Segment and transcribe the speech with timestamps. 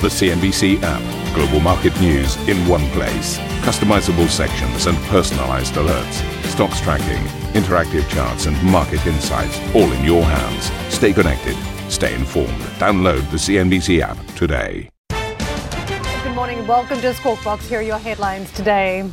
[0.00, 1.34] The CNBC app.
[1.34, 3.36] Global market news in one place.
[3.66, 6.22] Customizable sections and personalized alerts.
[6.44, 7.20] Stocks tracking,
[7.60, 10.70] interactive charts, and market insights all in your hands.
[10.94, 11.56] Stay connected.
[11.90, 12.60] Stay informed.
[12.78, 14.88] Download the CNBC app today.
[15.08, 17.68] Good morning and welcome to Squawk Box.
[17.68, 19.10] Here are your headlines today.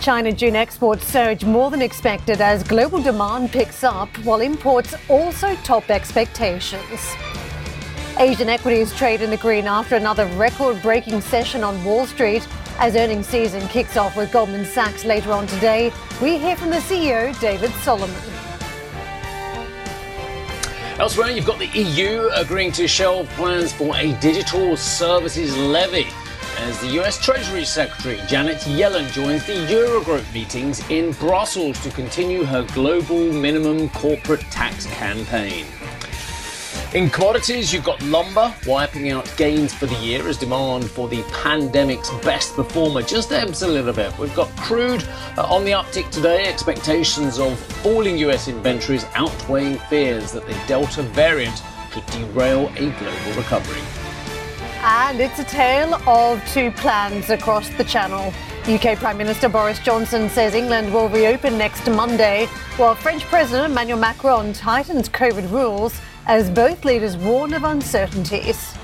[0.00, 5.54] China June exports surge more than expected as global demand picks up, while imports also
[5.62, 7.14] top expectations.
[8.18, 12.46] Asian equities trade in the green after another record breaking session on Wall Street.
[12.78, 16.76] As earnings season kicks off with Goldman Sachs later on today, we hear from the
[16.76, 18.14] CEO, David Solomon.
[21.00, 26.06] Elsewhere, you've got the EU agreeing to shelve plans for a digital services levy
[26.58, 32.44] as the US Treasury Secretary Janet Yellen joins the Eurogroup meetings in Brussels to continue
[32.44, 35.66] her global minimum corporate tax campaign.
[36.94, 41.24] In commodities, you've got lumber wiping out gains for the year as demand for the
[41.32, 44.16] pandemic's best performer just ebbs a little bit.
[44.16, 45.02] We've got crude
[45.36, 51.02] uh, on the uptick today, expectations of falling US inventories outweighing fears that the Delta
[51.02, 51.60] variant
[51.90, 53.82] could derail a global recovery.
[54.84, 58.32] And it's a tale of two plans across the channel.
[58.68, 62.46] UK Prime Minister Boris Johnson says England will reopen next Monday,
[62.76, 68.74] while French President Emmanuel Macron tightens COVID rules as both leaders warn of uncertainties.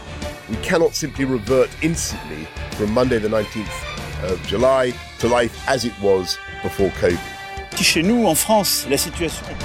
[0.48, 5.98] We cannot simply revert instantly from Monday, the 19th of July, to life as it
[6.00, 7.20] was before COVID.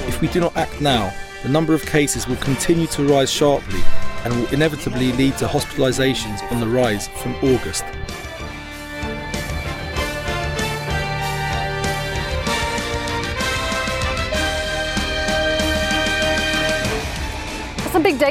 [0.07, 3.81] If we do not act now, the number of cases will continue to rise sharply
[4.23, 7.83] and will inevitably lead to hospitalizations on the rise from August.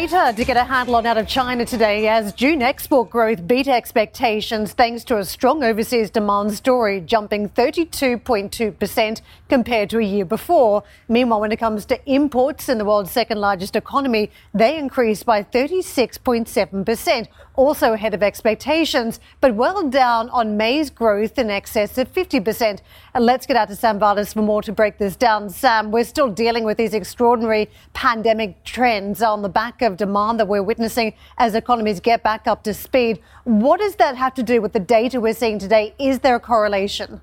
[0.04, 3.66] Data to get a handle on out of China today as June export growth beat
[3.66, 10.82] expectations thanks to a strong overseas demand story, jumping 32.2% compared to a year before.
[11.08, 15.42] Meanwhile, when it comes to imports in the world's second largest economy, they increased by
[15.42, 22.80] 36.7%, also ahead of expectations, but well down on May's growth in excess of 50%.
[23.14, 25.48] And let's get out to Sam Vadas for more to break this down.
[25.48, 30.48] Sam, we're still dealing with these extraordinary pandemic trends on the back of demand that
[30.48, 33.20] we're witnessing as economies get back up to speed.
[33.44, 35.94] What does that have to do with the data we're seeing today?
[35.98, 37.20] Is there a correlation?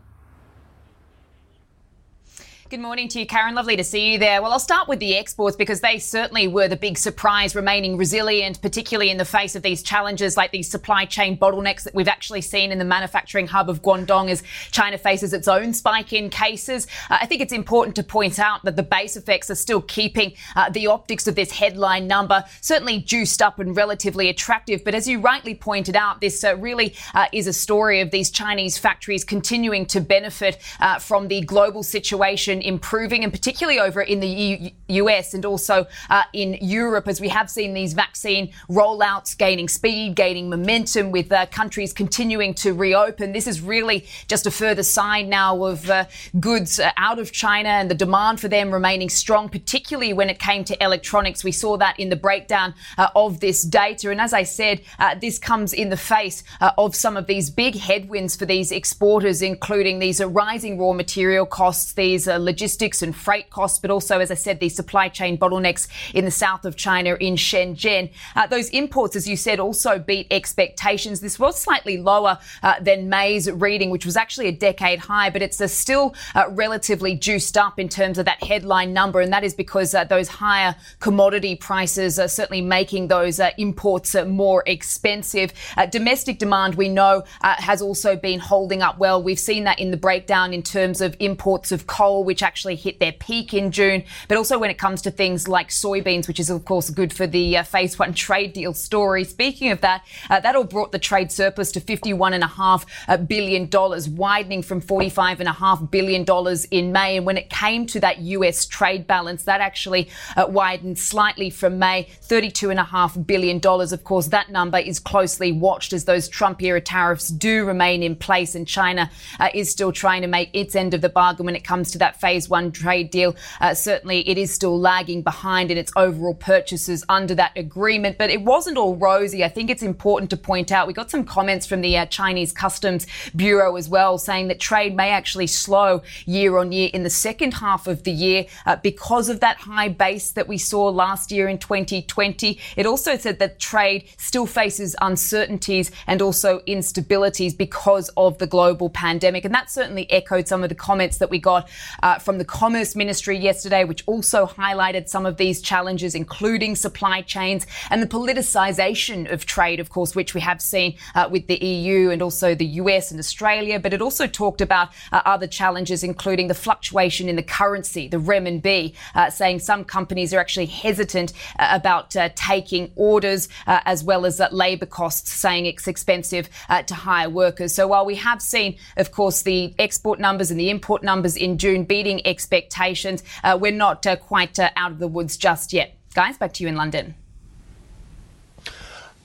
[2.71, 3.53] Good morning to you, Karen.
[3.53, 4.41] Lovely to see you there.
[4.41, 8.61] Well, I'll start with the exports because they certainly were the big surprise, remaining resilient,
[8.61, 12.39] particularly in the face of these challenges like these supply chain bottlenecks that we've actually
[12.39, 16.87] seen in the manufacturing hub of Guangdong as China faces its own spike in cases.
[17.09, 20.31] Uh, I think it's important to point out that the base effects are still keeping
[20.55, 24.85] uh, the optics of this headline number certainly juiced up and relatively attractive.
[24.85, 28.31] But as you rightly pointed out, this uh, really uh, is a story of these
[28.31, 34.19] Chinese factories continuing to benefit uh, from the global situation improving, and particularly over in
[34.19, 39.37] the U- US and also uh, in Europe, as we have seen these vaccine rollouts
[39.37, 43.31] gaining speed, gaining momentum, with uh, countries continuing to reopen.
[43.31, 46.05] This is really just a further sign now of uh,
[46.39, 50.39] goods uh, out of China and the demand for them remaining strong, particularly when it
[50.39, 51.43] came to electronics.
[51.43, 54.09] We saw that in the breakdown uh, of this data.
[54.11, 56.43] And as I said, uh, this comes in the face
[56.77, 61.93] of some of these big headwinds for these exporters, including these rising raw material costs,
[61.93, 66.25] these logistics and freight costs, but also, as I said, the supply chain bottlenecks in
[66.25, 68.09] the south of China in Shenzhen.
[68.35, 71.21] Uh, those imports, as you said, also beat expectations.
[71.21, 75.41] This was slightly lower uh, than May's reading, which was actually a decade high, but
[75.41, 79.45] it's uh, still uh, relatively juiced up in terms of that headline number, and that
[79.45, 85.53] is because uh, those higher commodity prices are certainly making those uh, imports more expensive.
[85.89, 89.23] domestic demand, we know, has also been holding up well.
[89.23, 92.99] We've seen that in the breakdown in terms of imports of coal, which actually hit
[92.99, 96.49] their peak in June, but also when it comes to things like soybeans, which is
[96.49, 99.23] of course good for the uh, phase one trade deal story.
[99.23, 103.69] Speaking of that, uh, that all brought the trade surplus to $51.5 uh, billion,
[104.15, 106.25] widening from $45.5 billion
[106.71, 107.17] in May.
[107.17, 111.79] And when it came to that US trade balance, that actually uh, widened slightly from
[111.79, 113.61] May, $32.5 billion.
[113.63, 118.15] Of course, that number is closely watched as those Trump era tariffs do remain in
[118.15, 121.55] place, and China uh, is still trying to make its end of the bargain when
[121.55, 123.35] it comes to that phase phase one trade deal.
[123.59, 128.29] Uh, certainly, it is still lagging behind in its overall purchases under that agreement, but
[128.29, 129.43] it wasn't all rosy.
[129.43, 132.53] I think it's important to point out we got some comments from the uh, Chinese
[132.53, 133.05] Customs
[133.35, 137.55] Bureau as well saying that trade may actually slow year on year in the second
[137.55, 141.49] half of the year uh, because of that high base that we saw last year
[141.49, 142.57] in 2020.
[142.77, 148.89] It also said that trade still faces uncertainties and also instabilities because of the global
[148.89, 149.43] pandemic.
[149.43, 151.69] And that certainly echoed some of the comments that we got
[152.11, 157.21] uh, from the Commerce Ministry yesterday, which also highlighted some of these challenges, including supply
[157.21, 161.55] chains and the politicization of trade, of course, which we have seen uh, with the
[161.55, 163.79] EU and also the US and Australia.
[163.79, 168.17] But it also talked about uh, other challenges, including the fluctuation in the currency, the
[168.17, 174.37] renminbi, uh, saying some companies are actually hesitant uh, about taking orders, as well as
[174.37, 176.49] that labour costs, saying it's expensive
[176.87, 177.73] to hire workers.
[177.73, 181.57] So while we have seen, of course, the export numbers and the import numbers in
[181.57, 185.95] June beating expectations, uh, we're not uh, quite uh, out of the woods just yet.
[186.15, 187.13] Guys, back to you in London.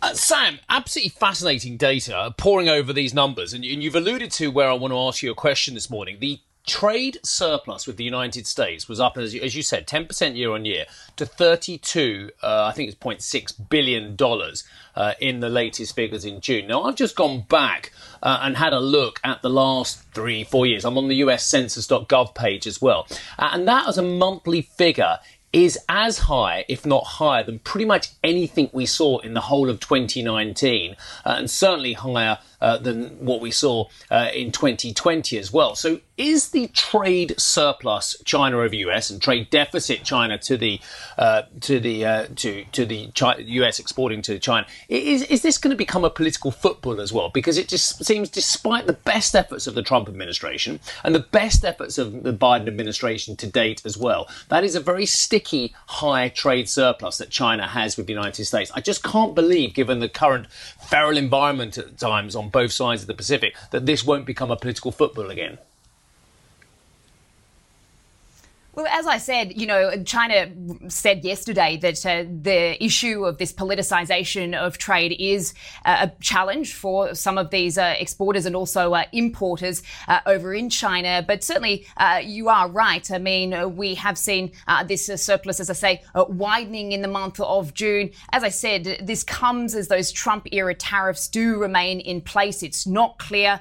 [0.03, 3.55] Uh, Sam, absolutely fascinating data pouring over these numbers.
[3.55, 6.19] And, and, you've alluded to where I want to ask you a question this morning.
[6.21, 10.37] The trade surplus with the United States was up, as you, as you said, 10%
[10.37, 10.85] year on year
[11.17, 14.65] to 32, uh, I think it's 0.6 billion dollars
[14.97, 16.67] uh, in the latest figures in June.
[16.67, 17.93] Now, I've just gone back
[18.23, 20.85] uh, and had a look at the last three, four years.
[20.85, 23.07] I'm on the US Census.gov page as well.
[23.39, 25.19] Uh, and that as a monthly figure
[25.53, 29.71] is as high, if not higher, than pretty much anything we saw in the whole
[29.71, 35.53] of 2019, uh, and certainly higher uh, than what we saw uh, in 2020 as
[35.53, 35.75] well.
[35.75, 40.81] So, is the trade surplus China over US and trade deficit China to the
[41.19, 45.59] uh, to the uh, to to the China, US exporting to China is is this
[45.59, 47.29] going to become a political football as well?
[47.29, 51.65] Because it just seems, despite the best efforts of the Trump administration and the best
[51.65, 56.29] efforts of the Biden administration to date as well, that is a very sticky high
[56.29, 58.71] trade surplus that China has with the United States.
[58.75, 63.09] I just can't believe, given the current feral environment at times on both sides of
[63.09, 65.59] the Pacific, that this won't become a political football again.
[68.77, 70.53] Well, as I said, you know, China
[70.91, 75.55] said yesterday that uh, the issue of this politicization of trade is
[75.87, 80.53] uh, a challenge for some of these uh, exporters and also uh, importers uh, over
[80.53, 81.25] in China.
[81.27, 83.11] But certainly, uh, you are right.
[83.11, 84.53] I mean, we have seen
[84.87, 88.11] this surplus, as I say, widening in the month of June.
[88.33, 92.63] As I said, this comes as those Trump era tariffs do remain in place.
[92.63, 93.59] It's not clear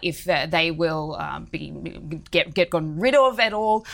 [0.00, 3.84] if they will be get, get gone rid of at all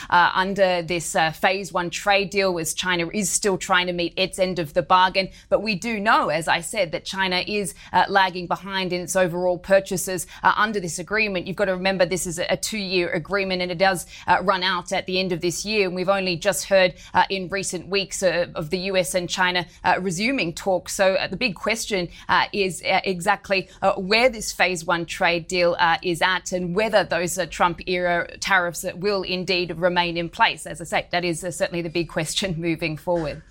[0.53, 4.37] under this uh, phase one trade deal, as China is still trying to meet its
[4.37, 5.29] end of the bargain.
[5.49, 9.15] But we do know, as I said, that China is uh, lagging behind in its
[9.15, 11.47] overall purchases uh, under this agreement.
[11.47, 14.61] You've got to remember this is a, two year agreement and it does uh, run
[14.61, 15.87] out at the end of this year.
[15.87, 19.65] And we've only just heard uh, in recent weeks uh, of the US and China
[19.99, 20.93] resuming talks.
[20.93, 22.09] So the big question
[22.51, 28.27] is exactly where this phase one trade deal is at and whether those Trump era
[28.37, 30.65] tariffs will indeed remain in place place?
[30.65, 33.41] As I say, that is uh, certainly the big question moving forward.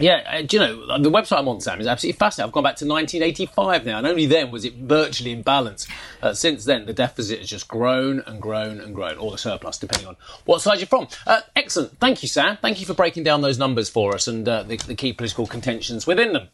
[0.00, 2.48] Yeah, uh, do you know, the website I'm on, Sam, is absolutely fascinating.
[2.48, 5.88] I've gone back to 1985 now, and only then was it virtually in balance.
[6.22, 9.76] Uh, since then, the deficit has just grown and grown and grown, or the surplus,
[9.76, 11.08] depending on what side you're from.
[11.26, 11.98] Uh, excellent.
[11.98, 12.58] Thank you, Sam.
[12.62, 15.48] Thank you for breaking down those numbers for us and uh, the, the, key political
[15.48, 16.46] contentions within them.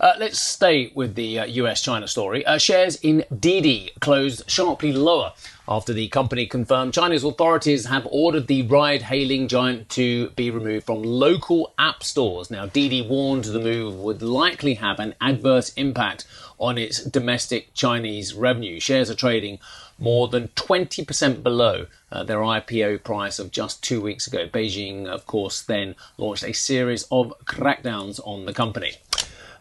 [0.00, 2.42] Uh, let's stay with the US China story.
[2.58, 5.34] shares in Didi closed sharply lower
[5.68, 10.86] after the company confirmed Chinese authorities have ordered the ride hailing giant to be removed
[10.86, 12.50] from local app stores.
[12.50, 16.24] Now, Didi warned the move would likely have an adverse impact
[16.58, 18.80] on its domestic Chinese revenue.
[18.80, 19.58] Shares are trading
[19.98, 24.48] more than 20% below uh, their IPO price of just two weeks ago.
[24.48, 28.94] Beijing, of course, then launched a series of crackdowns on the company.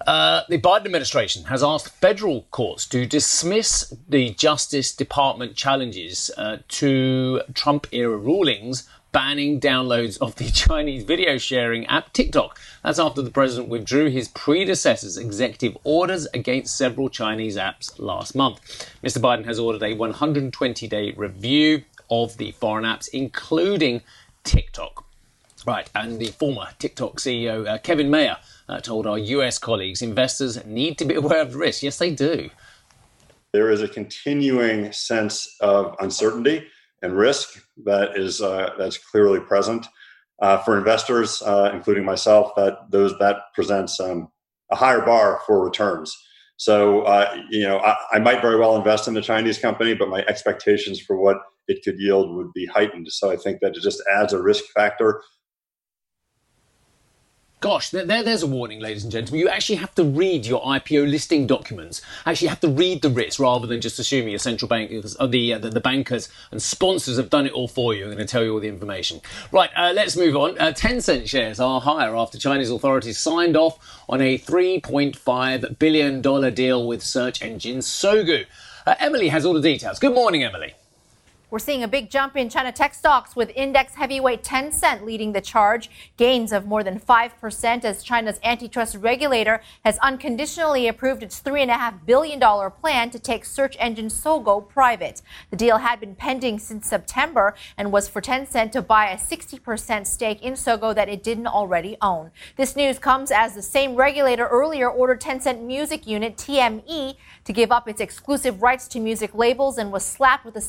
[0.08, 6.60] Uh, the Biden administration has asked federal courts to dismiss the Justice Department challenges uh,
[6.70, 12.58] to Trump era rulings banning downloads of the Chinese video sharing app TikTok.
[12.86, 18.62] That's after the president withdrew his predecessor's executive orders against several Chinese apps last month.
[19.04, 19.18] Mr.
[19.18, 24.02] Biden has ordered a 120 day review of the foreign apps, including
[24.46, 25.07] TikTok.
[25.68, 28.38] Right, and the former TikTok CEO uh, Kevin Mayer
[28.70, 31.84] uh, told our US colleagues investors need to be aware of the risk.
[31.84, 32.50] Yes, they do.
[33.52, 36.66] There is a continuing sense of uncertainty
[37.02, 39.88] and risk that is uh, that's clearly present
[40.42, 42.54] uh, for investors, uh, including myself.
[42.56, 44.30] That those that presents um,
[44.72, 46.16] a higher bar for returns.
[46.56, 50.10] So, uh, you know, I, I, might very well invest in a Chinese company, but
[50.10, 53.12] my expectations for what it could yield would be heightened.
[53.12, 55.22] So I think that it just adds a risk factor
[57.60, 59.40] Gosh, there, there's a warning, ladies and gentlemen.
[59.40, 62.04] You actually have to read your IPO listing documents.
[62.24, 65.56] Actually, have to read the risks rather than just assuming your central bankers, or the,
[65.56, 68.04] uh, the, the bankers and sponsors have done it all for you.
[68.04, 69.22] I'm going to tell you all the information.
[69.52, 70.56] Right, uh, let's move on.
[70.60, 76.52] Uh, Tencent shares are higher after Chinese authorities signed off on a 3.5 billion dollar
[76.52, 78.46] deal with search engine Sogou.
[78.86, 79.98] Uh, Emily has all the details.
[79.98, 80.76] Good morning, Emily.
[81.50, 85.40] We're seeing a big jump in China tech stocks with index heavyweight Tencent leading the
[85.40, 85.90] charge.
[86.18, 92.42] Gains of more than 5% as China's antitrust regulator has unconditionally approved its $3.5 billion
[92.72, 95.22] plan to take search engine Sogou private.
[95.50, 100.06] The deal had been pending since September and was for Tencent to buy a 60%
[100.06, 102.32] stake in Sogou that it didn't already own.
[102.58, 107.72] This news comes as the same regulator earlier ordered Tencent music unit TME to give
[107.72, 110.62] up its exclusive rights to music labels and was slapped with a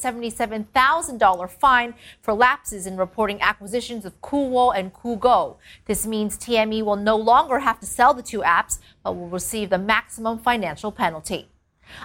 [0.73, 5.57] $77,000 fine for lapses in reporting acquisitions of Kuwo and Kugou.
[5.87, 9.71] This means TME will no longer have to sell the two apps, but will receive
[9.71, 11.49] the maximum financial penalty.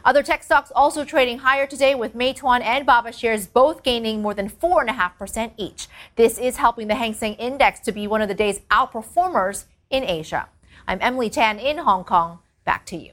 [0.05, 4.34] Other tech stocks also trading higher today with Meituan and Baba shares both gaining more
[4.34, 5.88] than 4.5% each.
[6.15, 10.03] This is helping the Hang Seng Index to be one of the day's outperformers in
[10.03, 10.48] Asia.
[10.88, 12.39] I'm Emily Tan in Hong Kong.
[12.65, 13.12] Back to you.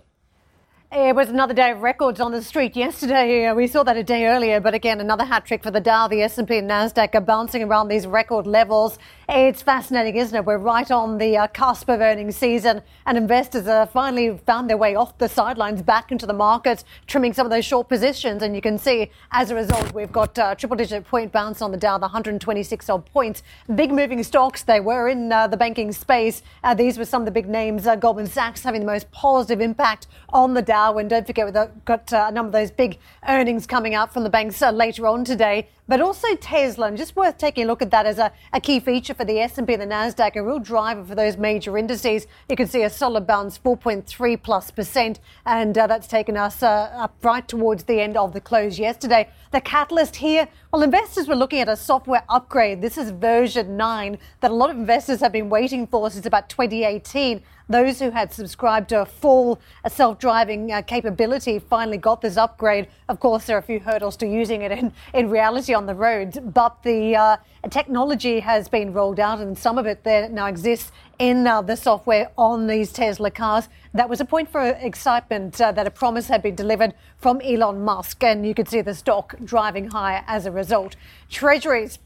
[0.93, 3.47] It was another day of records on the street yesterday.
[3.47, 6.09] Uh, we saw that a day earlier, but again, another hat trick for the Dow.
[6.09, 8.99] The S&P and Nasdaq are bouncing around these record levels.
[9.33, 10.45] It's fascinating, isn't it?
[10.45, 14.77] We're right on the uh, cusp of earnings season, and investors have finally found their
[14.77, 18.43] way off the sidelines back into the market, trimming some of those short positions.
[18.43, 21.77] And you can see, as a result, we've got uh, triple-digit point bounce on the
[21.77, 23.45] Dow, the 126 odd points.
[23.73, 24.65] Big moving stocks.
[24.65, 26.43] They were in uh, the banking space.
[26.65, 27.87] Uh, these were some of the big names.
[27.87, 30.99] Uh, Goldman Sachs having the most positive impact on the Dow.
[30.99, 34.31] And don't forget, we've got a number of those big earnings coming out from the
[34.31, 35.69] banks later on today.
[35.87, 38.79] But also Tesla, and just worth taking a look at that as a, a key
[38.79, 42.27] feature for the S&P and the Nasdaq, a real driver for those major indices.
[42.49, 46.91] You can see a solid bounce, 4.3 plus percent, and uh, that's taken us uh,
[46.95, 49.29] up right towards the end of the close yesterday.
[49.50, 52.81] The catalyst here, well, investors were looking at a software upgrade.
[52.81, 56.49] This is version 9 that a lot of investors have been waiting for since about
[56.49, 57.43] 2018.
[57.71, 62.89] Those who had subscribed to a full uh, self-driving uh, capability finally got this upgrade.
[63.09, 65.95] Of course, there are a few hurdles to using it in, in reality on the
[65.95, 67.37] road, but the uh,
[67.71, 71.77] technology has been rolled out and some of it there now exists in uh, the
[71.77, 73.69] software on these Tesla cars.
[73.95, 77.85] That was a point for excitement uh, that a promise had been delivered from Elon
[77.85, 80.97] Musk, and you could see the stock driving higher as a result.
[81.29, 82.00] Treasuries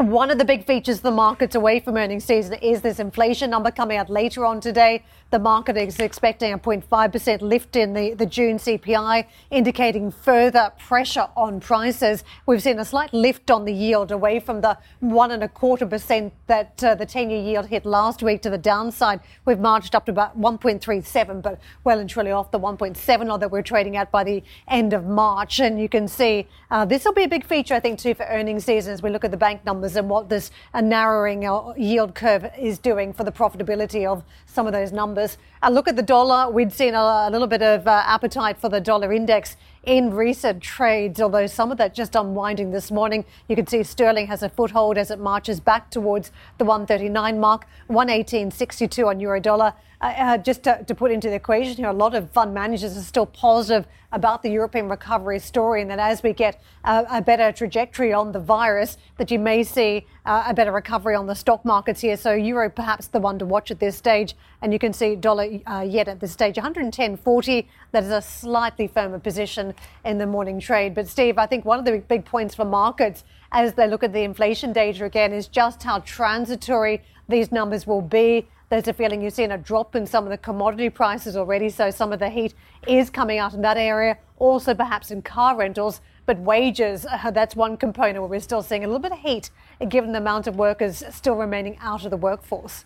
[0.00, 3.50] one of the big features of the markets away from earnings season is this inflation
[3.50, 5.04] number coming out later on today.
[5.28, 11.28] The market is expecting a 0.5% lift in the, the June CPI, indicating further pressure
[11.36, 12.24] on prices.
[12.46, 15.84] We've seen a slight lift on the yield away from the one and a quarter
[15.84, 19.20] percent that uh, the 10 year yield hit last week to the downside.
[19.44, 23.62] We've marched up to about 1.37, but well and truly off the 1.7 that we're
[23.62, 25.60] trading at by the end of March.
[25.60, 28.24] And you can see uh, this will be a big feature, I think, too, for
[28.24, 31.42] earnings season as we look at the bank numbers and what this narrowing
[31.76, 35.38] yield curve is doing for the profitability of some of those numbers numbers.
[35.62, 38.68] A look at the dollar, we'd seen a, a little bit of uh, appetite for
[38.68, 43.24] the dollar index in recent trades, although some of that just unwinding this morning.
[43.48, 47.66] You can see sterling has a foothold as it marches back towards the 139 mark,
[47.88, 49.74] 118.62 on euro dollar.
[50.00, 53.02] Uh, just to, to, put into the equation here, a lot of fund managers are
[53.02, 57.52] still positive about the European recovery story, and that as we get uh, a better
[57.52, 61.66] trajectory on the virus, that you may see uh, a better recovery on the stock
[61.66, 62.16] markets here.
[62.16, 65.60] So euro perhaps the one to watch at this stage, and you can see dollar
[65.66, 67.66] uh, yet at this stage 110.40.
[67.92, 69.74] That is a slightly firmer position
[70.06, 70.94] in the morning trade.
[70.94, 74.14] But Steve, I think one of the big points for markets as they look at
[74.14, 78.48] the inflation data again is just how transitory these numbers will be.
[78.70, 81.90] There's a feeling you've seen a drop in some of the commodity prices already, so
[81.90, 82.54] some of the heat
[82.86, 84.16] is coming out in that area.
[84.38, 88.84] Also, perhaps in car rentals, but wages, uh, that's one component where we're still seeing
[88.84, 89.50] a little bit of heat
[89.88, 92.84] given the amount of workers still remaining out of the workforce.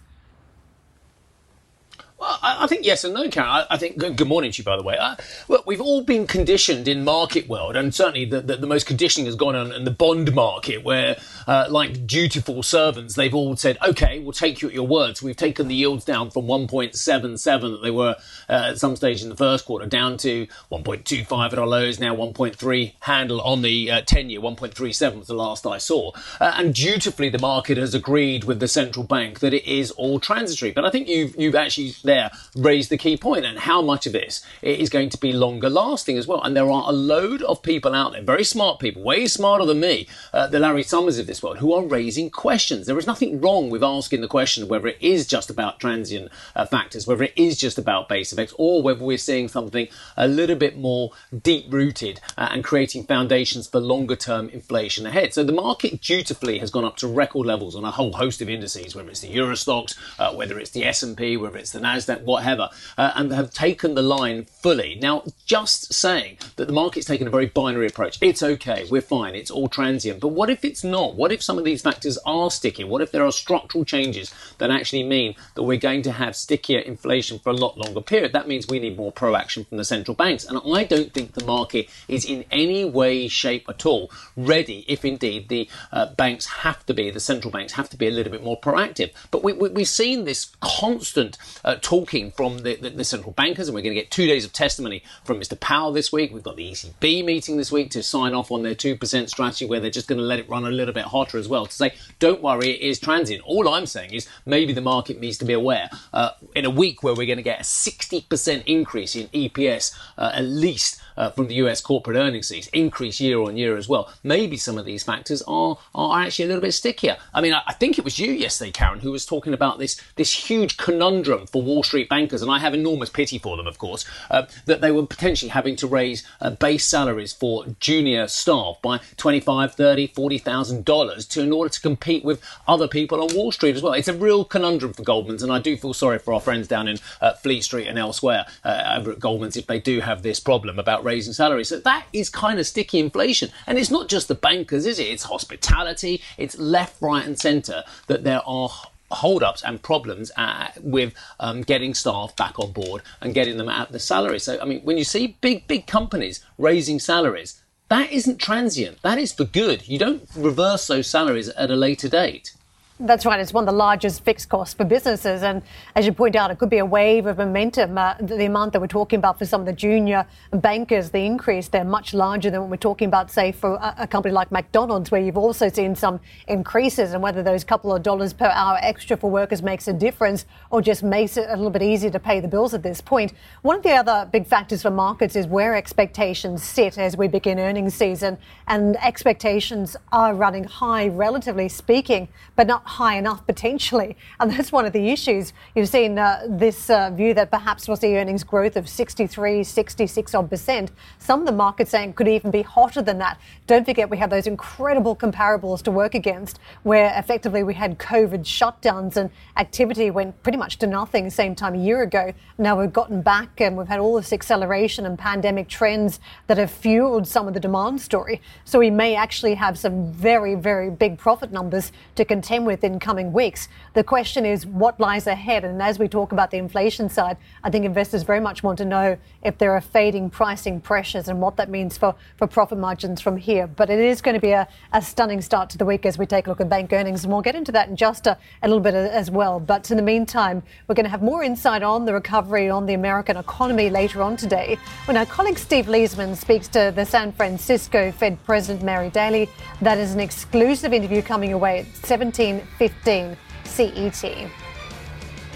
[2.24, 3.50] Well, I, think yes and no, Karen.
[3.50, 4.96] I, I think good, good, morning to you, by the way.
[4.96, 5.14] Uh,
[5.46, 9.26] look, we've all been conditioned in market world, and certainly the, the, the most conditioning
[9.26, 13.76] has gone on in the bond market, where uh, like dutiful servants, they've all said,
[13.86, 15.18] okay, we'll take you at your word.
[15.18, 18.16] So we've taken the yields down from 1.77 that they were
[18.48, 22.16] uh, at some stage in the first quarter down to 1.25 at our lows, now
[22.16, 26.12] 1.3 handle on the uh, 10 year, 1.37 was the last I saw.
[26.40, 30.18] Uh, and dutifully, the market has agreed with the central bank that it is all
[30.18, 30.72] transitory.
[30.72, 34.12] But I think you've, you've actually there raised the key point and how much of
[34.12, 36.42] this is going to be longer lasting as well.
[36.42, 39.80] And there are a load of people out there, very smart people, way smarter than
[39.80, 42.86] me, uh, the Larry Summers of this world, who are raising questions.
[42.86, 46.66] There is nothing wrong with asking the question whether it is just about transient uh,
[46.66, 50.56] factors, whether it is just about base effects, or whether we're seeing something a little
[50.56, 51.10] bit more
[51.42, 55.34] deep rooted uh, and creating foundations for longer term inflation ahead.
[55.34, 58.48] So the market dutifully has gone up to record levels on a whole host of
[58.48, 62.03] indices, whether it's the Euro Stoxx, uh, whether it's the S&P, whether it's the Nasdaq,
[62.08, 62.68] whatever,
[62.98, 64.98] uh, and have taken the line fully.
[65.00, 68.18] Now, just saying that the market's taken a very binary approach.
[68.20, 70.20] It's okay, we're fine, it's all transient.
[70.20, 71.16] But what if it's not?
[71.16, 72.84] What if some of these factors are sticky?
[72.84, 76.80] What if there are structural changes that actually mean that we're going to have stickier
[76.80, 78.32] inflation for a lot longer period?
[78.32, 80.44] That means we need more proaction from the central banks.
[80.44, 85.04] And I don't think the market is in any way, shape at all ready if
[85.04, 88.32] indeed the uh, banks have to be, the central banks have to be a little
[88.32, 89.12] bit more proactive.
[89.30, 93.68] But we, have we, seen this constant uh, talking from the, the, the central bankers,
[93.68, 95.58] and we're going to get two days of testimony from Mr.
[95.60, 96.32] Powell this week.
[96.32, 99.80] We've got the ECB meeting this week to sign off on their 2% strategy where
[99.80, 101.92] they're just going to let it run a little bit hotter as well to say,
[102.18, 103.42] don't worry, it is transient.
[103.44, 107.02] All I'm saying is maybe the market needs to be aware uh, in a week
[107.02, 111.48] where we're going to get a 60% increase in EPS uh, at least uh, from
[111.48, 114.12] the US corporate earnings season, increase year on year as well.
[114.22, 117.16] Maybe some of these factors are, are actually a little bit stickier.
[117.32, 120.00] I mean, I, I think it was you yesterday, Karen, who was talking about this,
[120.16, 123.78] this huge conundrum for Wall Street bankers, and I have enormous pity for them, of
[123.78, 128.76] course, uh, that they were potentially having to raise uh, base salaries for junior staff
[128.82, 133.52] by 25, 30, 40,000 dollars to in order to compete with other people on Wall
[133.52, 133.92] Street as well.
[133.92, 136.88] It's a real conundrum for Goldman's, and I do feel sorry for our friends down
[136.88, 140.40] in uh, Fleet Street and elsewhere uh, over at Goldman's if they do have this
[140.40, 141.68] problem about raising salaries.
[141.68, 143.50] So that is kind of sticky inflation.
[143.66, 145.04] And it's not just the bankers, is it?
[145.04, 148.70] It's hospitality, it's left, right, and centre that there are
[149.10, 153.92] holdups and problems uh, with um, getting staff back on board and getting them at
[153.92, 154.40] the salary.
[154.40, 159.02] So, I mean, when you see big, big companies raising salaries, that isn't transient.
[159.02, 159.86] That is for good.
[159.86, 162.53] You don't reverse those salaries at a later date.
[163.00, 163.40] That's right.
[163.40, 165.42] It's one of the largest fixed costs for businesses.
[165.42, 165.62] And
[165.96, 167.98] as you point out, it could be a wave of momentum.
[167.98, 171.66] Uh, the amount that we're talking about for some of the junior bankers, the increase,
[171.66, 175.10] they're much larger than what we're talking about, say, for a, a, company like McDonald's,
[175.10, 177.14] where you've also seen some increases.
[177.14, 180.80] And whether those couple of dollars per hour extra for workers makes a difference or
[180.80, 183.32] just makes it a little bit easier to pay the bills at this point.
[183.62, 187.58] One of the other big factors for markets is where expectations sit as we begin
[187.58, 188.38] earnings season.
[188.68, 194.16] And expectations are running high, relatively speaking, but not high enough potentially.
[194.40, 195.52] And that's one of the issues.
[195.74, 200.34] You've seen uh, this uh, view that perhaps we'll see earnings growth of 63, 66
[200.34, 200.90] odd percent.
[201.18, 203.40] Some of the markets saying could even be hotter than that.
[203.66, 208.40] Don't forget we have those incredible comparables to work against where effectively we had COVID
[208.40, 212.32] shutdowns and activity went pretty much to nothing same time a year ago.
[212.58, 216.70] Now we've gotten back and we've had all this acceleration and pandemic trends that have
[216.70, 218.42] fueled some of the demand story.
[218.64, 222.82] So we may actually have some very, very big profit numbers to contend with with
[222.82, 223.68] in coming weeks.
[223.92, 225.64] The question is what lies ahead.
[225.64, 228.84] And as we talk about the inflation side, I think investors very much want to
[228.84, 233.20] know if there are fading pricing pressures and what that means for, for profit margins
[233.20, 233.68] from here.
[233.68, 236.26] But it is going to be a, a stunning start to the week as we
[236.26, 237.22] take a look at bank earnings.
[237.22, 239.60] And we'll get into that in just a, a little bit as well.
[239.60, 242.94] But in the meantime, we're going to have more insight on the recovery on the
[242.94, 248.10] American economy later on today when our colleague Steve Liesman speaks to the San Francisco
[248.10, 249.48] Fed President Mary Daly.
[249.80, 254.24] That is an exclusive interview coming away at 17 15 CET.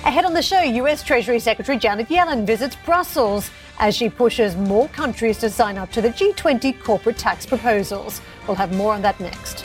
[0.05, 4.89] Ahead on the show, US Treasury Secretary Janet Yellen visits Brussels as she pushes more
[4.89, 8.21] countries to sign up to the G20 corporate tax proposals.
[8.47, 9.65] We'll have more on that next.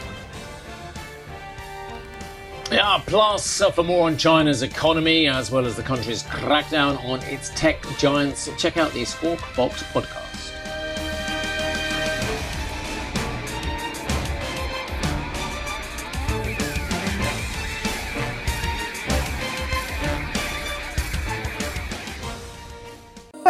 [2.72, 7.22] Yeah, plus uh, for more on China's economy as well as the country's crackdown on
[7.24, 10.23] its tech giants, check out the Squawk Box podcast.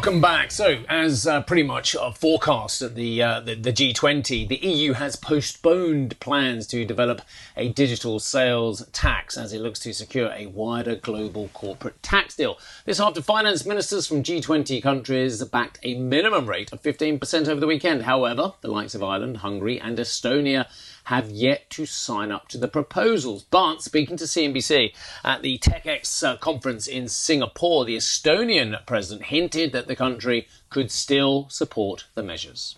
[0.00, 0.50] Welcome back.
[0.50, 4.94] So, as uh, pretty much a forecast at the, uh, the, the G20, the EU
[4.94, 7.20] has postponed plans to develop
[7.54, 12.58] a digital sales tax as it looks to secure a wider global corporate tax deal.
[12.86, 17.66] This after finance ministers from G20 countries backed a minimum rate of 15% over the
[17.66, 18.04] weekend.
[18.04, 20.66] However, the likes of Ireland, Hungary, and Estonia
[21.04, 23.44] have yet to sign up to the proposals.
[23.50, 24.92] But speaking to CNBC
[25.24, 30.90] at the TechX uh, conference in Singapore, the Estonian president hinted that the country could
[30.90, 32.76] still support the measures.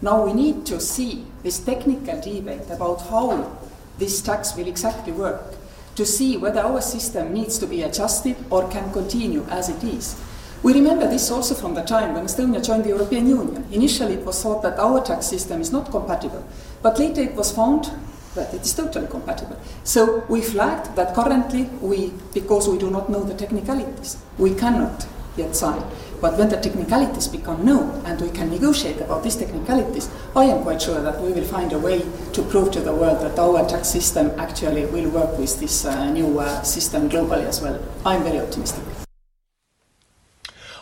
[0.00, 3.58] Now we need to see this technical debate about how
[3.98, 5.54] this tax will exactly work
[5.94, 10.20] to see whether our system needs to be adjusted or can continue as it is.
[10.62, 13.66] We remember this also from the time when Estonia joined the European Union.
[13.70, 16.42] Initially, it was thought that our tax system is not compatible,
[16.84, 17.90] but later it was found
[18.34, 19.58] that it is totally compatible.
[19.84, 25.06] So we flagged that currently we, because we do not know the technicalities, we cannot
[25.34, 25.82] yet sign.
[26.20, 30.62] But when the technicalities become known and we can negotiate about these technicalities, I am
[30.62, 32.02] quite sure that we will find a way
[32.34, 36.10] to prove to the world that our tax system actually will work with this uh,
[36.10, 37.82] new uh, system globally as well.
[38.04, 38.84] I'm very optimistic.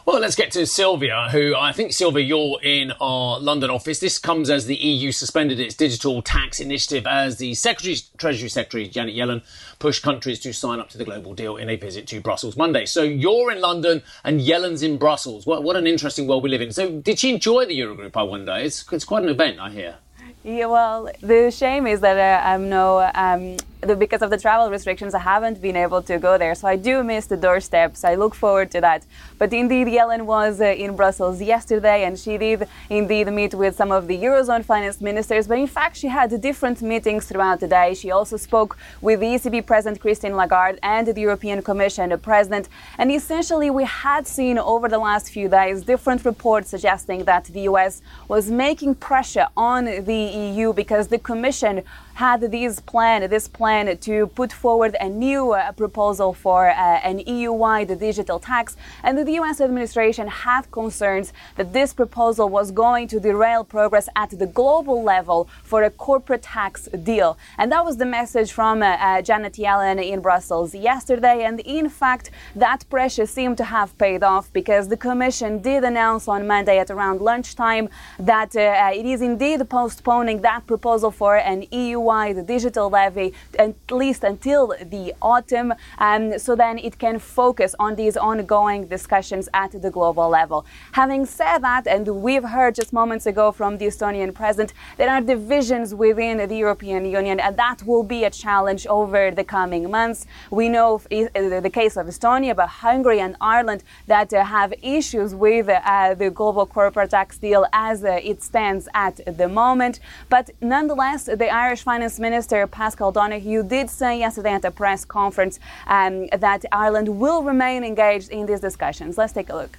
[0.04, 4.00] Well, let's get to Sylvia, who I think, Sylvia, you're in our London office.
[4.00, 8.88] This comes as the EU suspended its digital tax initiative as the Secretary, Treasury Secretary
[8.88, 9.44] Janet Yellen
[9.78, 12.84] pushed countries to sign up to the global deal in a visit to Brussels Monday.
[12.84, 15.46] So you're in London and Yellen's in Brussels.
[15.46, 16.72] What, what an interesting world we live in.
[16.72, 18.56] So did she enjoy the Eurogroup, I wonder?
[18.56, 19.98] It's, it's quite an event, I hear.
[20.44, 23.56] Yeah, well, the shame is that uh, I'm no um,
[23.98, 26.54] because of the travel restrictions, I haven't been able to go there.
[26.54, 28.04] So I do miss the doorsteps.
[28.04, 29.04] I look forward to that.
[29.38, 33.90] But indeed, Yellen was uh, in Brussels yesterday, and she did indeed meet with some
[33.90, 35.48] of the Eurozone finance ministers.
[35.48, 37.94] But in fact, she had different meetings throughout the day.
[37.94, 42.68] She also spoke with the ECB President Christine Lagarde and the European Commission President.
[42.98, 47.62] And essentially, we had seen over the last few days different reports suggesting that the
[47.62, 51.82] US was making pressure on the EU because the Commission
[52.14, 57.18] had this plan, this plan to put forward a new uh, proposal for uh, an
[57.20, 59.60] EU-wide digital tax, and the U.S.
[59.60, 65.48] administration had concerns that this proposal was going to derail progress at the global level
[65.62, 67.38] for a corporate tax deal.
[67.58, 71.44] And that was the message from uh, uh Janet Yellen in Brussels yesterday.
[71.44, 76.28] And in fact, that pressure seemed to have paid off because the Commission did announce
[76.28, 81.64] on Monday at around lunchtime that uh, it is indeed postponing that proposal for an
[81.70, 87.74] EU wide digital levy at least until the autumn, um, so then it can focus
[87.78, 90.64] on these ongoing discussions at the global level.
[90.92, 95.20] Having said that, and we've heard just moments ago from the Estonian president, there are
[95.20, 100.26] divisions within the European Union, and that will be a challenge over the coming months.
[100.50, 105.68] We know the case of Estonia, but Hungary and Ireland that uh, have issues with
[105.68, 110.00] uh, the global corporate tax deal as uh, it stands at the moment.
[110.28, 115.60] But nonetheless, the Irish Finance Minister Paschal Donohoe did say yesterday at a press conference
[115.86, 119.18] um, that Ireland will remain engaged in these discussions.
[119.18, 119.78] Let's take a look.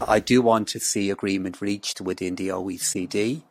[0.00, 3.42] I do want to see agreement reached within the OECD.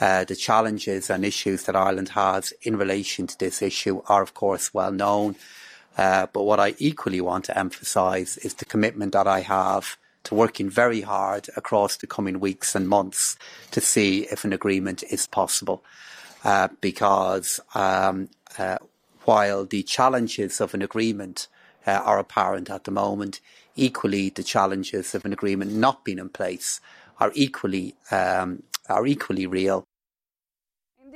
[0.00, 4.34] Uh, the challenges and issues that Ireland has in relation to this issue are, of
[4.34, 5.36] course, well known.
[5.96, 10.34] Uh, but what I equally want to emphasise is the commitment that I have to
[10.34, 13.36] working very hard across the coming weeks and months
[13.70, 15.84] to see if an agreement is possible.
[16.44, 18.28] Uh, because um,
[18.58, 18.76] uh,
[19.24, 21.48] while the challenges of an agreement
[21.86, 23.40] uh, are apparent at the moment,
[23.76, 26.82] equally the challenges of an agreement not being in place
[27.18, 29.86] are equally um, are equally real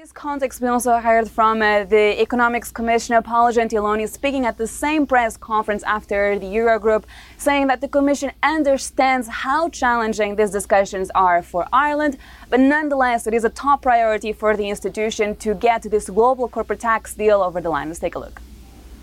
[0.09, 4.67] this context, we also heard from uh, the Economics Commissioner Paolo Gentiloni speaking at the
[4.67, 7.05] same press conference after the Eurogroup,
[7.37, 12.17] saying that the Commission understands how challenging these discussions are for Ireland,
[12.49, 16.81] but nonetheless, it is a top priority for the institution to get this global corporate
[16.81, 17.89] tax deal over the line.
[17.89, 18.41] Let's take a look.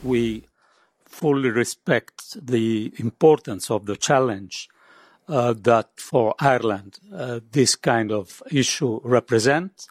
[0.04, 0.46] We
[1.06, 2.18] fully respect
[2.54, 4.70] the importance of the challenge
[5.28, 9.88] uh, that for Ireland uh, this kind of issue represents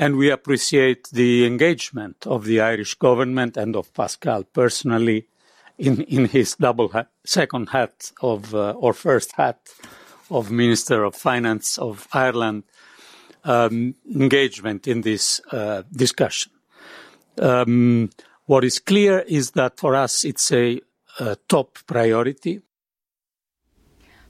[0.00, 5.26] And we appreciate the engagement of the Irish government and of Paschal personally
[5.76, 9.58] in, in his double hat, second hat of, uh, or first hat
[10.30, 12.62] of Minister of Finance of Ireland
[13.42, 16.52] um, engagement in this uh, discussion.
[17.36, 18.10] Um,
[18.44, 20.80] what is clear is that for us it's a,
[21.18, 22.60] a top priority.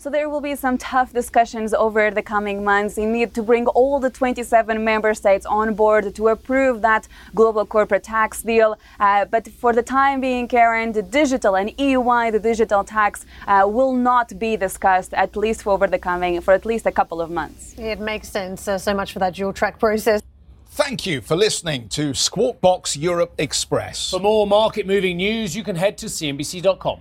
[0.00, 2.96] So there will be some tough discussions over the coming months.
[2.96, 7.66] You need to bring all the 27 member states on board to approve that global
[7.66, 8.78] corporate tax deal.
[9.00, 13.92] Uh, but for the time being, Karen, the digital and EU-wide digital tax uh, will
[13.92, 17.28] not be discussed at least for over the coming for at least a couple of
[17.28, 17.74] months.
[17.76, 18.68] It makes sense.
[18.68, 20.22] Uh, so much for that dual track process.
[20.66, 24.11] Thank you for listening to Squawk Box Europe Express.
[24.11, 27.00] For more market moving news, you can head to CNBC.com.